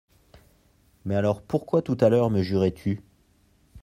Mais 1.05 1.13
alors 1.13 1.43
pourquoi 1.43 1.83
tout 1.83 1.95
à 2.01 2.09
l’heure 2.09 2.31
me 2.31 2.41
jurais-tu?… 2.41 3.03